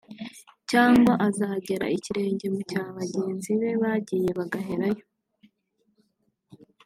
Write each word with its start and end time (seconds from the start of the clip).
Cyangwa 0.69 1.13
azagera 1.27 1.85
ikirenge 1.97 2.45
mu 2.53 2.61
cya 2.69 2.83
bagenzi 2.97 3.49
be 3.59 3.71
bagiye 3.81 4.29
bagaherayo 4.39 5.03